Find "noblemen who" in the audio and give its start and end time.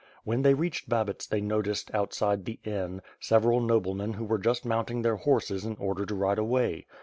3.61-4.25